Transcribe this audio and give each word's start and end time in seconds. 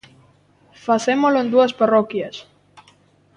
Facémolo 0.85 1.37
en 1.43 1.47
dúas 1.53 1.73
parroquias. 1.79 2.35